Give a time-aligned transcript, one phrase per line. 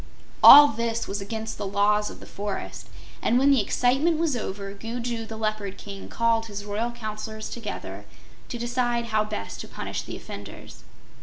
[0.43, 2.89] All this was against the Laws of the Forest,
[3.21, 8.05] and when the excitement was over, Gugu the Leopard King called his royal Counselors together
[8.49, 10.83] to decide how best to punish the offenders.